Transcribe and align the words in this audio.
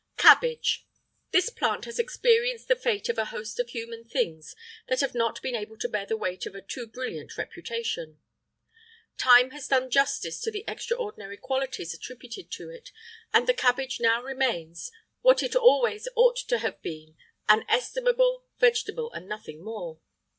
CABBAGE. 0.17 0.87
This 1.29 1.51
plant 1.51 1.85
has 1.85 1.99
experienced 1.99 2.67
the 2.67 2.75
fate 2.75 3.07
of 3.07 3.19
a 3.19 3.25
host 3.25 3.59
of 3.59 3.69
human 3.69 4.03
things 4.03 4.55
that 4.87 4.99
have 5.01 5.13
not 5.13 5.39
been 5.43 5.53
able 5.55 5.77
to 5.77 5.87
bear 5.87 6.07
the 6.07 6.17
weight 6.17 6.47
of 6.47 6.55
a 6.55 6.61
too 6.63 6.87
brilliant 6.87 7.37
reputation. 7.37 8.19
Time 9.19 9.51
has 9.51 9.67
done 9.67 9.91
justice 9.91 10.41
to 10.41 10.49
the 10.49 10.63
extraordinary 10.67 11.37
qualities 11.37 11.93
attributed 11.93 12.49
to 12.49 12.71
it, 12.71 12.91
and 13.31 13.45
the 13.45 13.53
cabbage 13.53 13.99
now 13.99 14.23
remains, 14.23 14.91
what 15.21 15.43
it 15.43 15.55
ought 15.55 15.61
always 15.61 16.07
to 16.47 16.57
have 16.57 16.81
been, 16.81 17.15
an 17.47 17.63
estimable 17.69 18.47
vegetable 18.57 19.11
and 19.13 19.27
nothing 19.29 19.63
more. 19.63 19.99